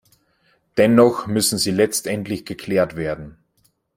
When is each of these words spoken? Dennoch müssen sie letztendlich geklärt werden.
Dennoch 0.77 1.27
müssen 1.27 1.59
sie 1.59 1.69
letztendlich 1.69 2.43
geklärt 2.43 2.95
werden. 2.95 3.37